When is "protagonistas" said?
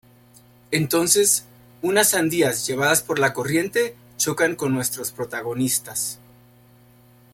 5.11-6.17